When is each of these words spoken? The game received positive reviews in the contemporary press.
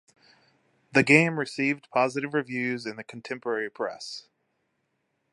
The 0.93 1.03
game 1.03 1.37
received 1.37 1.87
positive 1.91 2.33
reviews 2.33 2.87
in 2.87 2.95
the 2.95 3.03
contemporary 3.03 3.69
press. 3.69 4.25